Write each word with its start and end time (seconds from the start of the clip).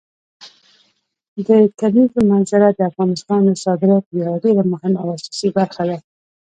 د 1.47 1.49
کلیزو 1.79 2.19
منظره 2.31 2.67
د 2.73 2.79
افغانستان 2.91 3.39
د 3.45 3.51
صادراتو 3.63 4.11
یوه 4.21 4.35
ډېره 4.43 4.63
مهمه 4.73 4.97
او 5.03 5.07
اساسي 5.17 5.49
برخه 5.57 5.83
ده. 5.89 5.97